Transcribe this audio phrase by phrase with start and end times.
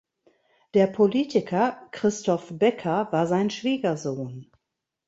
[0.73, 4.51] Der Politiker Christoph Becker war sein Schwiegersohn.